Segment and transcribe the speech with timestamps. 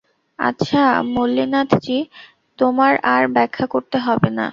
[0.39, 0.81] আচ্ছা
[1.09, 1.97] মল্লিনাথজি,
[2.59, 4.47] তোমার আর ব্যাখ্যা করতে হবে না।